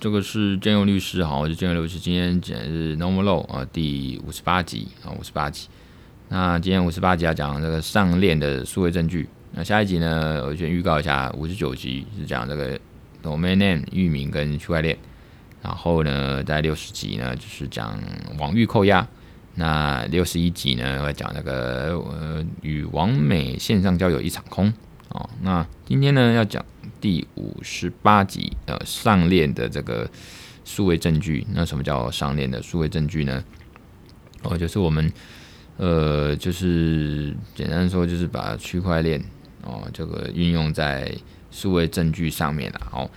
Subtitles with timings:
[0.00, 1.98] 这个是建佑律师，好，我是建佑律师。
[1.98, 5.68] 今天讲是 Normal Law 啊，第五十八集啊，五十八集。
[6.30, 9.28] 那今天五十八集要讲这个上链的数位证据。
[9.52, 12.80] 那下一集呢，我先预告一下，五十九集是讲这个
[13.22, 14.96] Domain Name 域名跟区块链。
[15.60, 18.00] 然后呢，在六十集呢，就是讲
[18.38, 19.06] 网域扣押。
[19.54, 24.72] 那六十一集呢，会讲那个呃，与网美线上交友一场空。
[25.10, 26.64] 哦，那今天呢要讲
[27.00, 30.08] 第五十八集，呃，上链的这个
[30.64, 31.44] 数位证据。
[31.52, 33.42] 那什么叫上链的数位证据呢？
[34.42, 35.12] 哦，就是我们，
[35.78, 39.20] 呃，就是简单说，就是把区块链
[39.64, 41.12] 哦，这个运用在
[41.50, 43.10] 数位证据上面了，哦，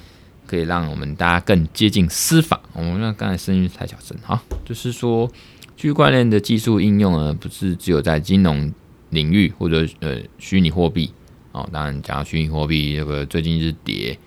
[0.47, 2.59] 可以让我们大家更接近司法。
[2.73, 5.31] 我们那刚才声音太小声，好，就是说
[5.77, 8.73] 区块链的技术应用呢，不是只有在金融
[9.11, 11.13] 领域或者呃虚拟货币。
[11.53, 14.17] 哦，当然讲虚拟货币，这个最近是跌，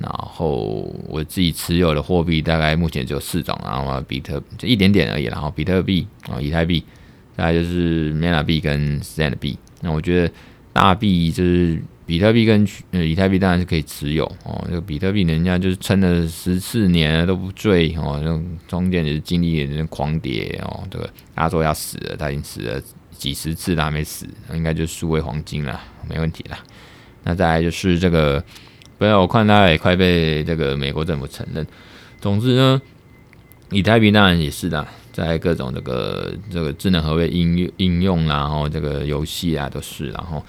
[0.00, 6.82] 然后我自己持有的货币大概目前只有四种，然后比特就一点点而已，然后比特币啊、以太币，
[7.36, 9.58] 大概就是 Mana 币跟 Sand 币。
[9.82, 10.32] 那我觉得
[10.72, 14.64] 大币就是比特币跟呃以太币当然是可以持有哦。
[14.66, 22.82] 这个比特币人家就是撑了十四年都不坠哦，那中间也是经历了狂跌哦，这个大家说要死了，他已经死了。
[23.22, 26.58] 几十次都还没死，应该就数位黄金了，没问题了。
[27.22, 28.42] 那再来就是这个，
[28.98, 31.64] 不要我看它也快被这个美国政府承认。
[32.20, 32.82] 总之呢，
[33.70, 40.10] 以太币当然也是的，在各种这个这个智能合约应用应用，然后这个游戏啊都是。
[40.10, 40.44] 然后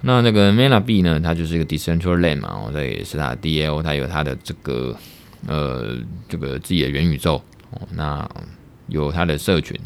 [0.00, 4.96] 那那个 Mana 币呢，它就是一个 Decentraland 嘛，哦，这也是它 DAO，它有它的这个
[5.46, 5.98] 呃
[6.30, 7.34] 这个自己的元宇宙
[7.72, 8.26] 哦，那
[8.86, 9.78] 有它的社群。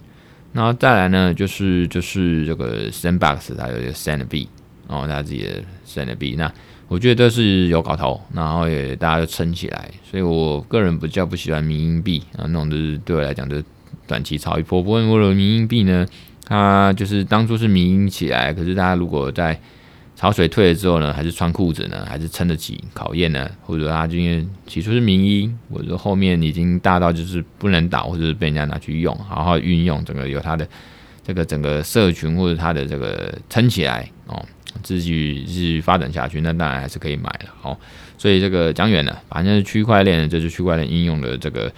[0.55, 4.49] 然后再来呢，就是就是这个 Sandbox，它有一个 Sand 币，
[4.87, 6.37] 哦，它自己的 Sand 币。
[6.39, 6.51] 那
[6.87, 9.91] 我觉得这是有搞头，然后也大家都撑起来。
[10.09, 13.65] 所以我个人比较不喜欢民营币啊，那种就是对我来讲就是
[14.07, 14.81] 短期炒一波。
[14.81, 16.07] 不过如果民营币呢，
[16.47, 19.61] 它就是当初是民营起来，可是大家如果在
[20.17, 23.51] 潮水退了之后呢，还是穿裤子呢，还是撑得起考验呢？
[23.63, 30.67] 或者说他今天起初是名医，或者后面已经大到就是不能倒，或者是被人家拿去用，好好运用，整个有他的
[31.27, 34.41] 这个整个社群或者他的这个撑起来哦，
[34.83, 37.77] 继续继续发展下去，那当然还是可以买了哦。
[38.17, 41.73] 所以这个讲远了，反正是区块链，就是区块链应用的这个。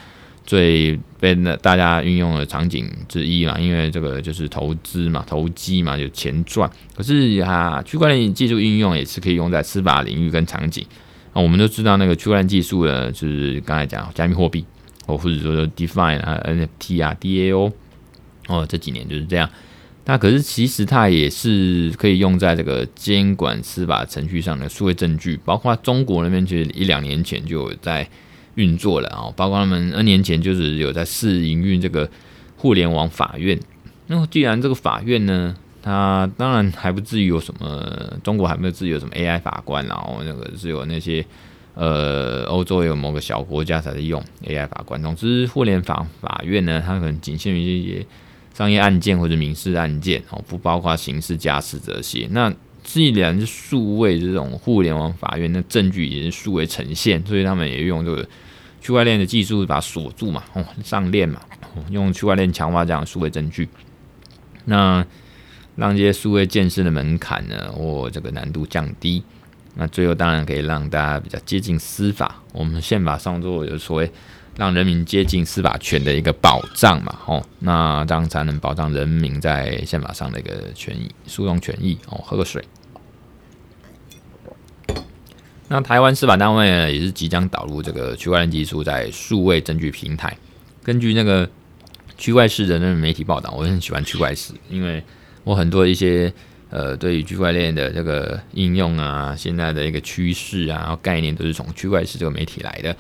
[0.47, 6.71] 最被大家运用的场景之一嘛，因为这个就是投资嘛，投机嘛，有钱赚。
[6.95, 10.87] 可是啊，区块链技术应用也是可以用在司法领域跟场景。
[11.33, 14.65] 啊，我们都知道那个区块链技术呢，就是刚才讲加密货币，
[15.07, 17.73] 哦或者说 DeFi 啊、NFT 啊、DAO
[18.47, 19.51] 哦，这几年就是这样。
[20.05, 28.09] 那可是其实它也是可以用在这个监管司法程序上的数位证据，包括中国那边其实一两年前就有在。
[28.57, 32.11] 运作了啊，包括他们 N 年前就是有在试营运这个
[32.57, 33.59] 互联网法院。
[34.09, 41.25] 那么既然这个法院呢，它当然还不至于有什么，中国还没有至于有什么 AI 法官，然后那个是有那些
[41.75, 45.03] 呃欧洲有某个小国家才在用 AI 法官。
[45.03, 48.07] 总之，互联网法院呢，它可能仅限于一些
[48.55, 52.27] 商业案件或者民事案件哦，不包括刑事、家事这些。
[52.31, 52.51] 那
[52.83, 58.27] 既然是数位这种互联网法院，那证据也是数位呈现，所以他们也用这个。
[58.87, 61.41] 区块链的技术把它锁住嘛，哦，上链嘛，
[61.91, 63.69] 用区块链强化这样数位证据，
[64.65, 65.05] 那
[65.75, 69.25] 让这些数位建设的门槛呢，或这个难度降低，
[69.75, 72.41] 那最后当然可以让大家比较接近司法。
[72.53, 74.09] 我们宪法上都有所谓
[74.57, 81.99] 让人民接近司法权的一个保障嘛，哦，那这样才能保障人民在宪法上的一个权益、诉讼权益。
[82.09, 82.65] 哦，喝个水。
[85.69, 90.37] 那台湾司法单位呢，也是即将导入这个区块链技术在数位证据平台。
[90.85, 91.49] 根据那个
[92.17, 95.03] 区块势的那个媒体报道，我很喜欢区块势，因为
[95.43, 96.33] 我很多一些
[96.71, 102.97] 呃对于区块链的这个应用啊，现在的一个趋势啊，概念都是从区块势这个媒体来的。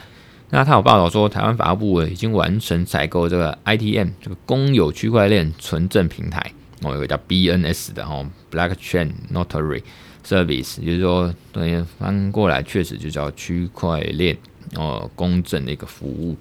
[0.50, 6.52] 那他有报道说，台湾法务部已经完成采购这个 ITM 这个公有区块链存证平台，
[6.82, 9.82] 哦，有个叫 BNS 的哦，Blockchain Notary。
[10.26, 14.37] Service，就是说，对，翻过来确实就叫区块链
[14.75, 16.37] 哦，公正的一个服务。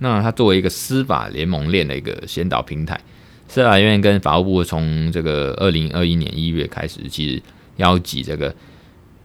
[0.00, 3.00] 那它作为一个司法联盟链的一个先导平台，
[3.48, 7.42] 司法院跟法务部从这个二零二一年一月开始，其实
[7.78, 8.54] 邀集这个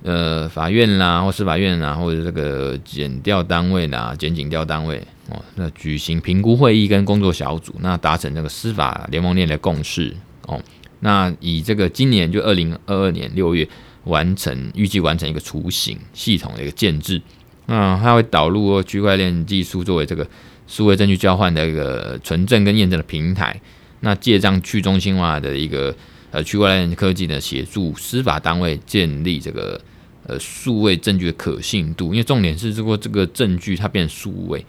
[0.03, 10.61] 呃法院啦，或司法院啦，或者这个检调单位啦、检警调单位哦，那举行评估会议跟工作小组，那达成这个司法联盟链的共识哦。
[11.01, 13.67] 那以这个今年就二零二二年六月。
[14.07, 17.21] 完成预计完成一个雏形系统的一个建制，
[17.67, 20.27] 那它会导入区块链技术作为这个
[20.67, 23.59] 数位证据交换的一个存证跟验证的平台。
[23.99, 25.95] 那借这样去中心化的一个
[26.31, 29.79] 呃区块链科技呢协助，司法单位建立这个
[30.25, 32.13] 呃数位证据的可信度。
[32.13, 34.63] 因为重点是，如果这个证据它变数位，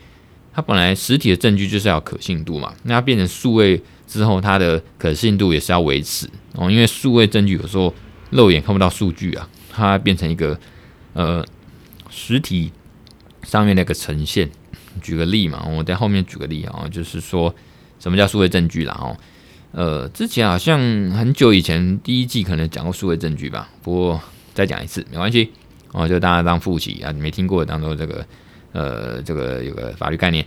[0.52, 6.70] 它本来实体的证据就是要可信度嘛，那它变成数位之后，它的可信度也是要维持哦。
[6.70, 7.92] 因为数位证据有时候
[8.30, 10.58] 肉眼看不到数据啊，它变成一个
[11.12, 11.44] 呃
[12.10, 12.72] 实体
[13.42, 14.50] 上面的一个呈现。
[15.02, 17.54] 举个例嘛，我在后面举个例啊，就是说。
[18.00, 18.96] 什么叫数位证据啦？
[19.00, 19.16] 哦，
[19.72, 20.78] 呃，之前好像
[21.10, 24.20] 很久以前第一季可能讲过数位证据吧，不过
[24.54, 25.50] 再讲一次没关系
[25.90, 28.24] 哦，就大家当复习啊，你没听过当做这个
[28.70, 30.46] 呃这个有个法律概念。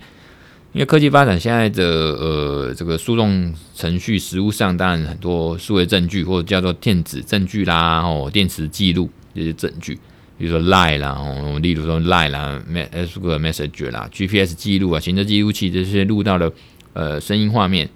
[0.73, 9.95] 因为科技发展现在的呃这个诉讼程序实务上，当然很多数位证据或者叫做电子证据啦，哦，电磁记录这些证据，
[10.37, 16.51] 比如说 Line 啦，哦，例如说 Line 啦，message 啦，GPS 记录啊，行车记录器这些录到的。
[16.93, 17.89] 呃，声音画面，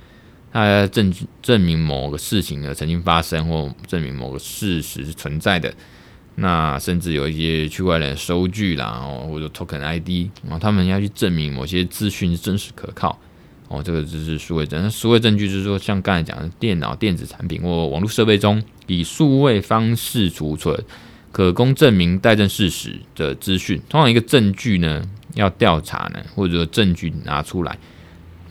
[0.54, 5.74] 它证证明某个事情呢曾经发生，或证明某个事实是存在的。
[6.36, 13.18] 那甚至有一些区块链收据啦，哦，或者 Token ID，然后他们要去证明某些资讯是真实可靠。
[13.68, 14.84] 哦，这个就是数位证。
[14.84, 20.80] 那数位证据就是说，像刚才讲的，电脑、电子产品或网络设备中以数位方式储存，
[21.32, 23.82] 可供证明待证事实的资讯。
[23.90, 25.04] 通常一个证据呢，
[25.34, 27.76] 要调查呢，或者说证据拿出来。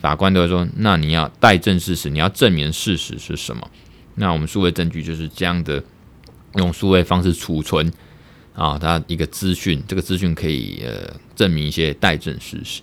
[0.00, 3.70] 法官都会说：“那你要待证事实，你要证明事实是什么？
[4.16, 5.82] 那我们数位证据就是这样的，
[6.54, 7.92] 用数位方式储存
[8.54, 12.80] 啊，它一个资讯，这个资讯可以呃证明一些待证事实。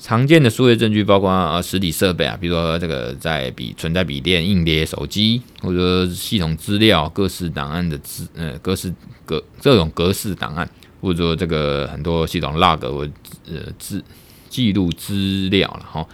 [0.00, 10.68] 常见的数位证据包括啊实体设备啊，比如说这个在笔存在笔电、硬碟、手机，或者说系统资料、各式档案的资呃各式格这种格式档案，
[11.00, 13.08] 或者说这个很多系统 log 或
[13.48, 14.02] 呃资
[14.48, 16.06] 记录资料了哈。”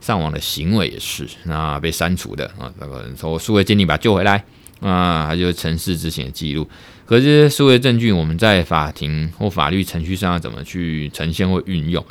[0.00, 4.44] 上网的行为也是，那被删除的啊，那个人说数位鉴定把救回来
[4.80, 6.68] 啊，还有程式执行的记录。
[7.06, 12.04] 可是这些数位证据，我们在法庭或法律程序上要怎么去呈现或运用？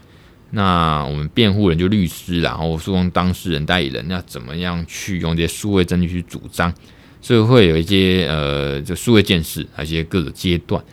[0.51, 6.71] 那我们辩护人就律师，然后诉讼当事人代理人要怎么样去用这些数位证据去主张？
[7.21, 10.83] 所以会有一些呃，就数位见识，还有一些各个阶段。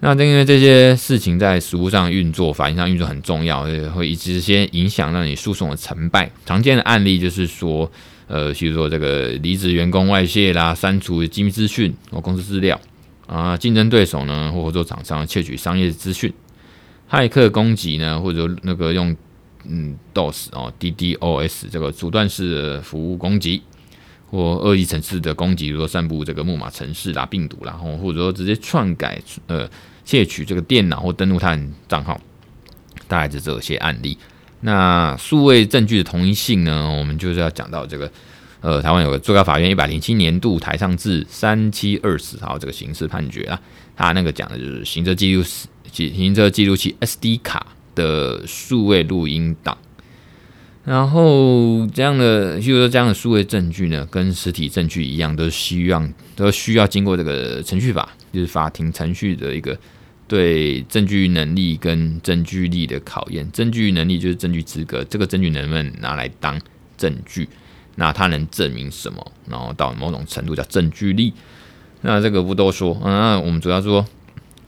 [0.00, 6.30] 那正因为这些事情在实务上运作、法庭上运作很重要，会一直先影响到你诉讼的成败。
[6.46, 7.90] 常见的案例就是说，
[8.28, 12.80] 呃，比如说这个离职员工外泄啦、删除机密资讯或公司资料
[13.26, 16.32] 啊，竞争对手呢或合作厂商窃取商业资讯、
[17.10, 19.16] 骇客攻击呢，或者那个用
[19.64, 23.62] 嗯 DOS 哦 DDoS 这个阻断式的服务攻击。
[24.30, 29.66] 或恶意程式的攻击，比如说散布这个木马程式啦、病毒啦，或或者说直接篡改、呃
[30.04, 32.20] 窃取这个电脑或登录他人账号，
[33.06, 34.18] 大概就这些案例。
[34.60, 36.90] 那数位证据的同一性呢？
[36.90, 38.10] 我们就是要讲到这个，
[38.60, 43.60] 呃，台湾有个最高法院一百零七年度台上字三七二十号这个刑事判决啊，
[43.96, 45.44] 他那个讲的就是行车记录
[45.92, 49.78] 行车记录器 SD 卡的数位录音档。
[50.84, 56.02] 然后这样的，就是说这样的数位证据呢，跟实体证据一样，都需要
[56.34, 59.78] 都需要经过这个程序法，就是法庭程序的一个
[60.28, 63.50] 对证据能力跟证据力的考验。
[63.50, 66.60] 证据能力就是证据资格，这个证据能不能拿来当
[66.96, 67.48] 证据？
[67.96, 69.32] 那它能证明什么？
[69.48, 71.32] 然后到某种程度叫证据力。
[72.02, 74.06] 那这个不多说，那我们主要说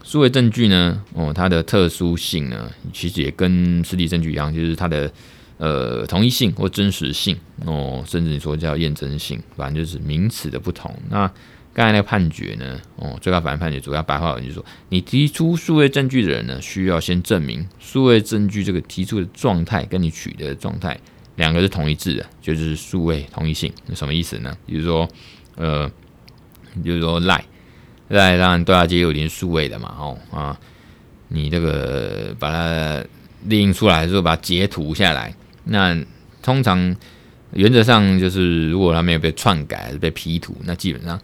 [0.03, 5.09] 数位证据呢，哦，它的特殊性呢，其实也跟实体证据一样，就是它的。
[5.57, 7.37] 呃，同一性或真实性
[7.67, 10.91] 哦，甚至你说叫验证性，反正就是名词的不同。
[11.07, 11.31] 那
[11.73, 12.79] 刚才那个判决呢？
[12.97, 20.99] 哦，最高法院判决主要白话文就是说，你提出数位证据的人呢，需要先证明数位证据这个提出的状态跟你取得的状态
[21.37, 23.71] 两个是同一致的，就是数位同一性。
[23.85, 24.55] 那什么意思呢？
[24.65, 25.07] 比如说，
[25.55, 25.89] 呃，
[26.83, 27.43] 就是说赖
[28.09, 30.59] 赖当然对话记录已经数位的嘛，哦啊，
[31.29, 33.03] 你这个把它
[33.45, 35.33] 列印出来之后，把它截图下来。
[35.63, 35.97] 那
[36.41, 36.93] 通常
[37.53, 41.19] 原则上就是，如果它没有被篡改被 P 图，那基本上，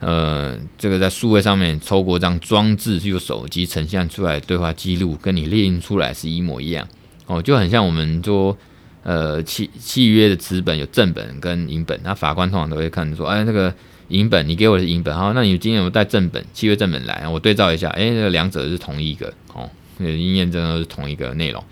[0.00, 6.88] 呃，这个在数位上面透过这张装置，就手机呈现出来对话记录，跟你列印出来是一模一样
[7.26, 8.56] 哦，就很像我们说，
[9.02, 13.72] 呃，契契约的纸本有正本跟影本，那法官通常都会看说，哎，那个
[14.08, 21.62] 影本你给我的是影本，好，那你今天有带正本契约正本来，我对照一下，哎，这两者是同一个哦，那验真的是同一个内容。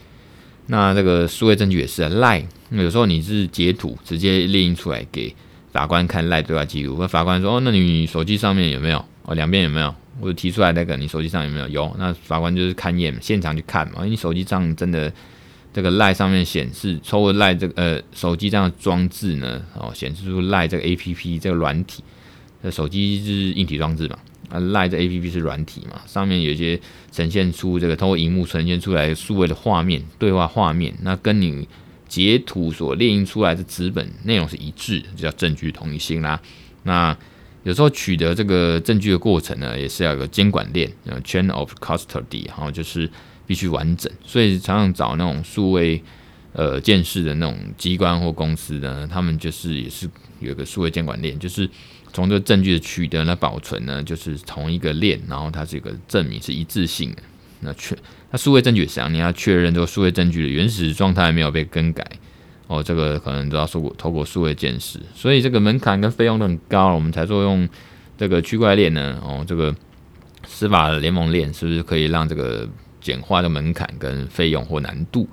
[0.67, 5.35] 那这个数位证据也是赖，有时候你是截图直接列印出来给
[5.79, 9.33] 法官看赖对话记录，那法官说哦，那你手机上面有没有哦？
[9.37, 11.69] 两边有没有或者提出来那个，你手机上有没有？
[11.69, 13.99] 有，那法官就是勘验，现场去看嘛。
[13.99, 15.13] 因为你手机上真的
[15.73, 22.03] 这个赖上面显示，抽了赖这个呃手机这样的装置呢，哦，显示出赖这个 A P P 这个软体，
[22.63, 24.19] 那，手机是硬体装置嘛，
[24.49, 26.81] 啊，赖这 A P P 是软体嘛，上面有些
[27.13, 31.69] 呈现出这个通过荧幕呈现出来数位的画面，对话画面，那跟你
[32.09, 36.41] 截图所列印出来的纸本内容是一致，就叫证据同一性啦。
[36.83, 37.17] 那
[37.65, 40.91] 有时候取得这个证据的过程呢，也是要有个监管链
[41.23, 43.11] ，chain of custody，然后就是
[43.47, 44.11] 必须完整。
[44.25, 46.03] 所以常常找那种数位
[46.53, 50.09] 呃鉴识的那种机关或公司呢，他们就是也是
[50.41, 51.69] 有个数位监管链，就是
[52.12, 57.23] 从这个证据的取得来、保存呢，就是同一个链，然后它是一个证明是一致性的。
[57.61, 57.95] 那确，
[58.31, 62.05] 那数位证据也是你要确认这个数位证据的原始状态没有被更改。
[62.67, 67.67] 哦，这个可能都要透过透过数位鉴识，所以这个门槛跟费用都很高，我们才做用
[68.19, 69.19] 这个区块链呢。
[69.25, 69.75] 哦，这个
[70.47, 72.69] 司法联盟链是不是可以让这个
[73.01, 75.27] 简化的门槛跟费用或难度？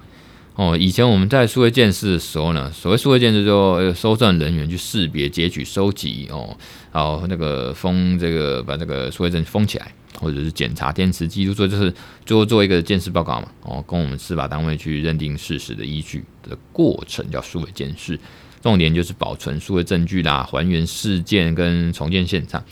[0.55, 6.57] 哦，以前我们在数位鉴识的时候呢，所谓数位鉴识就收证人员去识别、截取、收集哦，
[6.93, 9.91] 然后那个封这个把这个数位证封起来。
[10.19, 11.93] 或者是检查电池记录，做就是
[12.25, 18.19] 最后做一个鉴识报告嘛，哦，供我们司法单位去认定事实的依据的过程叫数位鉴识，
[18.61, 22.63] 重点就是保存数位证据啦，还原事件跟重建现场。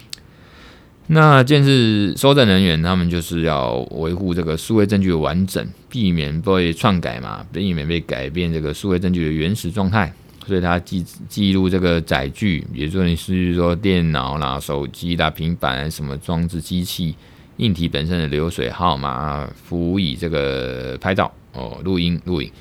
[1.08, 10.14] 那鉴识收证人员他们就是要维护这个数位证据的完整，避免被篡改嘛，避免被改变这个数位证据的原始状态。
[10.48, 17.16] 所以它记记录这个载具，比如说你是说电脑啦、手机啦、平板什么装置机器。
[17.58, 22.52] 硬体本身的流水号码，辅以这个拍照哦、录音、录影。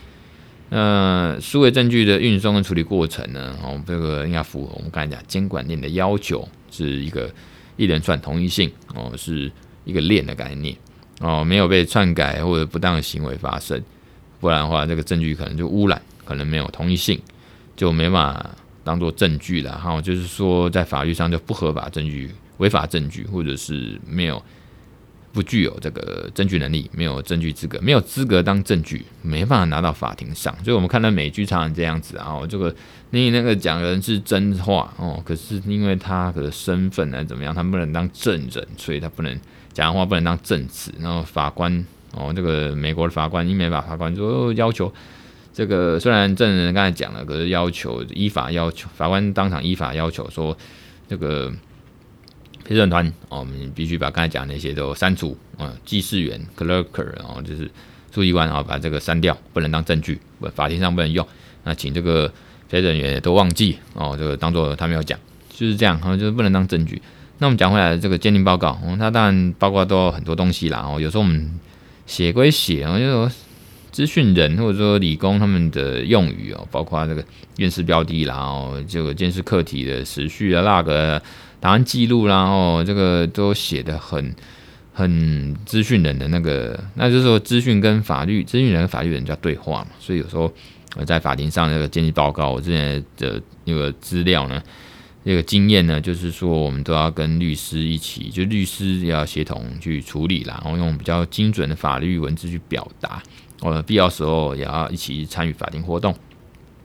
[0.69, 3.55] 那数位证据的运送跟处理过程呢？
[3.63, 7.31] 哦，这个应该符合我们刚才讲监管链的要求，是一个
[7.77, 9.51] 一连串同一性哦，是
[9.85, 10.75] 一个链的概念
[11.21, 13.83] 哦，没有被篡改或者不当行为发生，
[14.41, 17.21] 不然的话，这个证据可能就污染，可能没有同一性，
[17.77, 18.51] 就没法
[18.83, 19.79] 当做证据了。
[19.79, 24.43] 哈，就是说在法律上就不合法证据、违法证据，或者是没有。
[25.33, 30.55] 不具有这个证据能力，没有证据资格，没有资格当证据，没办法拿到法庭上。
[30.63, 32.75] 所以我们看到美剧常常这样子啊，这个
[33.11, 39.41] 你那个讲的人是真话哦，可是因为他的身份呢怎么样，他不能当证人，所以他不能
[39.73, 40.93] 讲的话不能当证词。
[41.01, 41.83] 然后法官
[42.15, 44.93] 哦，这个美国的法官，英美法法官说要求
[45.55, 50.55] 这个，虽然证人刚才讲了，可是要求依法要求法官当场依法要求说
[51.09, 51.51] 这个。
[52.65, 55.73] 陪审团哦，我们必须把刚才讲那些都删除啊。
[55.85, 56.87] 记事员 clerk
[57.19, 57.69] 哦，就是
[58.15, 60.19] 书记官啊，把这个删掉，不能当证据，
[60.55, 61.27] 法庭上不能用。
[61.65, 62.33] 那请这个
[62.69, 65.19] 陪审员都忘记哦，这个当做他没有讲，
[65.51, 67.03] 就是这样哈，就是不能当证据。
[67.39, 70.87] 那我们讲回来，这个鉴定报告，哦，它当然包括都很多东西啦。
[70.89, 71.61] 哦，有时候我们
[72.07, 73.31] 写归写啊，就说
[73.91, 77.25] 资讯人或者说理工他们的用语哦，包括这个
[77.57, 81.21] 院士标的啦，哦，这个监视课题的时序啊，那个。
[81.63, 84.35] 档案记录，然后这个都写的很
[84.93, 89.91] 很资讯人的那个，那就是说资讯跟法律，资讯人跟法律人叫对话嘛。
[90.01, 90.53] 所以有时候
[90.97, 94.61] 我在法庭上那个鉴定报告，我之前的那个资料呢，
[95.23, 103.23] 那个经验呢，就是说我们都要跟律师一起，就律师要协同去处理啦，然后用比较精准的法律文字去表达。
[103.61, 106.13] 呃，必要时候也要一起参与法庭活动。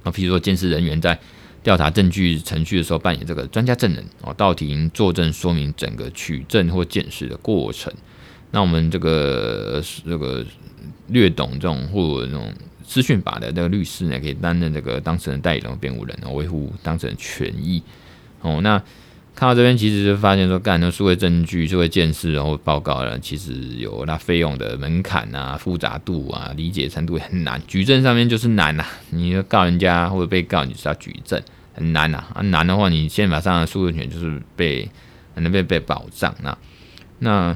[0.03, 1.19] 啊，譬如说鉴识人员在。
[1.63, 7.93] 调查证据程序的时候，扮演这个专家证人哦，到庭作证，说明整个取证或见识的过程。
[8.51, 10.45] 那我们这个这个
[11.07, 12.53] 略懂这种或者这种
[12.85, 17.83] 资讯法的这个律师呢，可以担任这个当事人代理人、辩护人，维护当事人权益。
[18.41, 18.81] 哦，那
[19.37, 27.61] 看到这边，其实就发现说，干的数位证据、数位鉴识然后报告呢，其实有那费用的门槛啊、复杂度啊、理解程度也很难。
[27.67, 31.39] 举证上面就是难呐、啊， 你要告人家或者被告，你是要举证。
[31.75, 34.89] 很难呐啊，难的话，你宪法上的诉讼权就是被
[35.35, 36.33] 可能被被保障。
[36.41, 36.57] 那
[37.19, 37.55] 那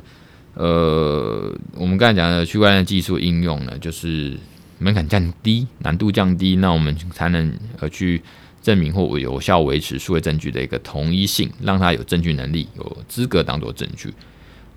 [0.53, 4.37] 呃，我们刚才讲的区块链技术应用呢，就是
[4.77, 8.21] 门槛降低，难度降低，那我们才能呃去
[8.61, 14.13] 证明或有效维持数位证据的一个同一性，让它有证据能力，有资格当做证据。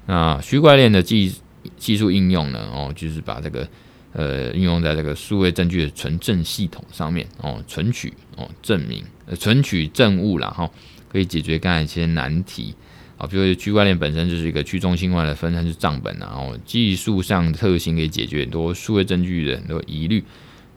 [0.06, 1.34] 那区块链的技
[1.76, 3.68] 技术应用呢，哦，就是把这个。
[4.16, 10.72] 呃，应用在这个数位证据的存证系统上面哦，存取哦证明，呃，存取证物然后
[11.10, 12.72] 可以解决刚才一些难题
[13.18, 20.22] 啊，比如区块链本身就是一个去中心化的分散式账本，然后技术上特性可以解决很多数位证据的很多疑虑，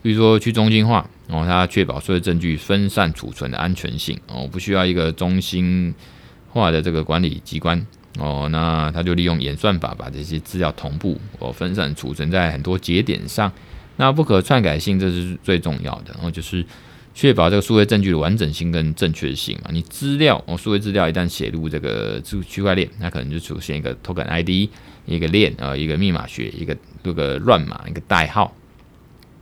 [0.02, 5.94] 比如说去中心化然哦，它确保所有证据分散储存的安全性哦，不需要一个中心
[6.50, 7.86] 化的这个管理机关
[8.18, 13.52] 哦，那他就利用演算法把这些资料同步哦分散储存在很多节点上。
[13.98, 16.66] 那不可篡改性这是最重要的，然后就是
[17.14, 19.72] 确保这个数位证据的完整性跟正确性嘛。
[19.74, 24.70] 你资料哦，数位资料一旦写入这个区区块链，那可能就出现一个 token ID，
[25.08, 28.54] 一个链啊，一个密码学，一个这个乱码，一个代号。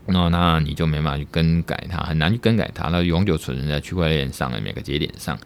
[0.07, 5.38] 那那你就没办法去更改它，很难去更改它，那永久存在区块链上的每个节点上。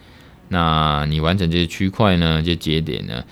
[0.49, 2.41] 那你完成这些区块呢？
[2.41, 3.23] 这些节点呢，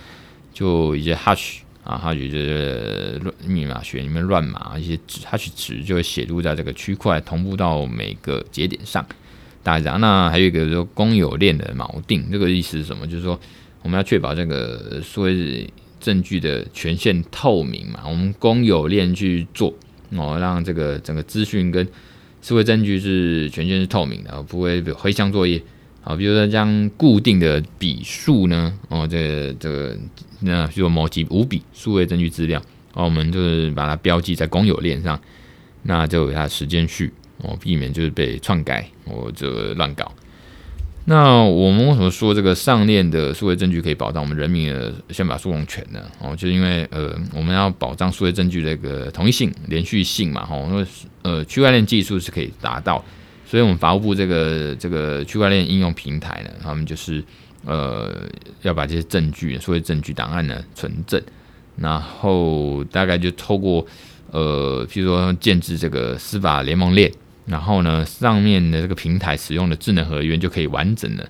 [0.53, 9.05] 就一些 hash 啊，hash 就是乱密码学里面乱码，一些 hash 值就会写入在这个区块，同步到每个节点上。
[9.63, 9.93] 大家。
[9.93, 13.05] 那还有一个说公有链的锚定，这个意思是什么？
[13.07, 13.38] 就是说
[13.81, 15.67] 我们要确保这个数位
[16.00, 19.74] 证据的权限透明嘛，我们公有链去做
[20.11, 21.87] 哦，让这个整个资讯跟
[22.41, 25.61] 数位证据是权限是透明的，不会有黑箱作业。
[26.03, 29.97] 啊，比如说将固定的笔数呢，哦，这、这个，
[30.39, 32.61] 那比如说某几五笔数位证据资料，
[32.93, 35.19] 哦，我们就是把它标记在公有链上，
[35.83, 40.09] 那就有它时间序，哦，避免就是被篡改，或者乱搞。
[41.09, 46.01] 那我们为什么说这个上链的数位证据可以保障我们人民的宪法诉讼权呢？
[46.19, 50.85] 哦，就是因为呃，我们要保障数位证据的一个统一性、连续性嘛，哈，因为
[51.21, 53.01] 呃，区块链技术是可以达到。
[53.45, 57.23] 所以，我们法务部这个这个区块链应用平台呢，他们就是
[57.63, 58.13] 呃
[58.63, 61.21] 要把这些证据，所谓证据档案呢存证，
[61.77, 63.87] 然后大概就透过
[64.31, 67.09] 呃，譬如说建置这个司法联盟链，
[67.48, 71.27] 然后呢上面的这个平台使用的智能合约就可以完整的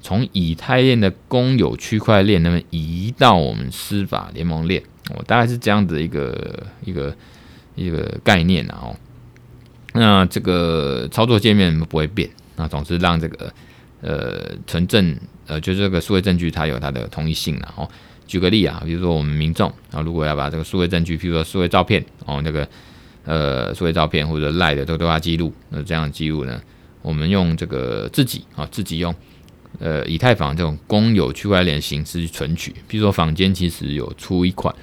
[0.00, 7.14] 从以太链的公有区块链那边移到我们司法联盟链，哦，大概是这样的一个一个
[7.74, 8.96] 一个概念啊，哦。
[9.92, 13.52] 那这个操作界面不会变，那总是让这个
[14.00, 15.14] 呃存证
[15.46, 17.86] 呃就这个数位证据它有它的同一性了哦。
[18.26, 22.66] 举个例啊，比如说我们民众啊，如果要把这个数位证据，譬如说数位照片哦，那个
[23.24, 26.60] 呃数位照片或者赖的这个对话记录，那这样记录呢，
[27.02, 29.14] 我们用这个自己啊自己用
[29.78, 34.74] 呃以太坊这种公有区块链形式去存取，譬如说坊间其实有出一款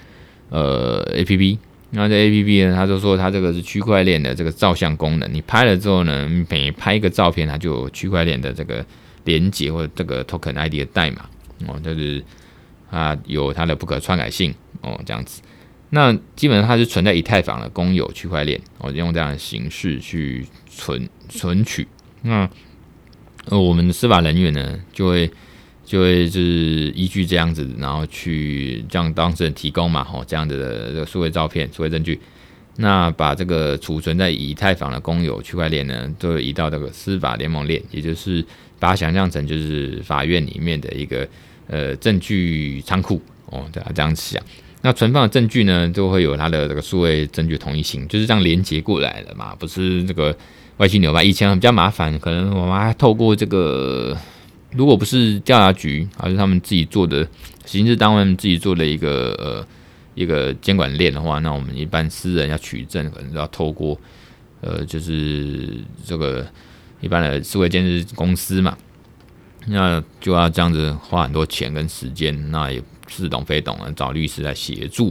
[0.50, 1.58] 呃 APP。
[1.90, 8.86] 那这 A P P 呢，它就说它这个是区块链的这个照相功能，你拍了之后呢，每拍一个照片，它就有区块链的这个
[9.24, 11.30] 连接或者这个 token I D 的代码
[11.66, 12.22] 哦，就是
[12.92, 15.42] 它有它的不可篡改性哦，这样子。
[15.90, 21.88] 那基本上它是存在以太坊的公有区块链我哦，用这样的形式去存存取。
[22.22, 22.50] 那
[23.46, 25.32] 呃，我们的司法人员呢，就会。
[25.88, 26.42] 就会是
[26.94, 32.20] 依据这样子，然后去向当事人提供嘛，吼，这样子的这个数位照片、数位证据，
[32.76, 38.46] 那把这个储存在以太坊的公有区块链呢，都移到这个司法联盟链，也就是
[38.78, 41.26] 把它想象成就是法院里面的一个
[41.68, 44.44] 呃证据仓库哦，对啊，这样想。
[44.82, 50.36] 那存放的证据呢，就会有它的这个数位证据统一性，就是这样连接过来的嘛，不是这个
[50.78, 51.24] 外星牛吧。
[51.24, 54.18] 以前比较麻烦，可能我们还透过这个。
[54.74, 57.26] 如果不是调查局，而是他们自己做的
[57.66, 59.66] 刑事单位自己做的一个呃
[60.14, 63.98] 一个监管链的话，那我们一般私人要取证，可能要透过
[64.60, 65.74] 呃就是
[66.06, 66.46] 这个
[67.00, 68.78] 一般的数位监视公司嘛，
[69.68, 75.08] 那就要这样子花很多钱跟时间，那也似懂非懂啊，找律师来协助。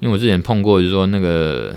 [0.00, 1.74] 因为我之前碰过，就是说那个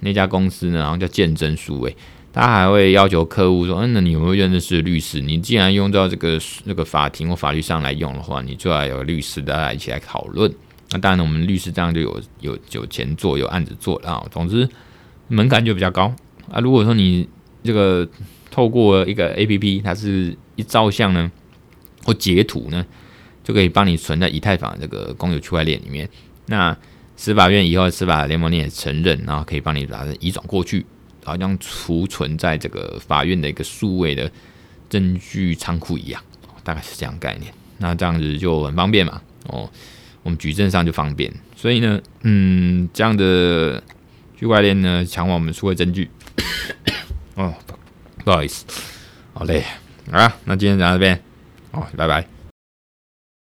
[0.00, 1.96] 那家公司呢，然后叫见证书诶。
[2.32, 5.20] 他还会要求客户说：“嗯，那你有没有认识律师？
[5.20, 10.52] 你既然用到这个那个法庭或法律上来用的话，你就要有律师大家一起来讨论。
[10.90, 14.26] 那当然，我们律师这样就有有有钱做，有案子做了啊。
[14.32, 14.68] 总之，
[15.28, 16.12] 门槛就比较高
[16.50, 16.58] 啊。
[16.58, 17.28] 如果说你
[17.62, 18.08] 这个
[18.50, 21.30] 透过一个 APP，它是一照相呢，
[22.02, 22.84] 或截图呢，
[23.44, 26.08] 就可以帮你存在以太坊这个公有区块链里面。
[26.46, 26.76] 那
[27.14, 30.84] 司法院以后司法联盟你也承认，然后可以帮你把它移转过去。”
[31.26, 34.30] 好像储存在这个法院的一个数位的
[34.90, 36.22] 证据仓库一样，
[36.62, 37.50] 大概是这样概念。
[37.78, 39.70] 那这样子就很方便嘛，哦，
[40.22, 41.32] 我们举证上就方便。
[41.56, 43.82] 所以呢，嗯，这样的
[44.38, 46.10] 区块链呢，强化我们数位证据。
[47.36, 47.54] 哦，
[48.22, 48.66] 不好意思，
[49.32, 49.64] 好累
[50.10, 50.36] 啊。
[50.44, 51.18] 那今天讲到这边，
[51.70, 52.33] 哦，拜拜。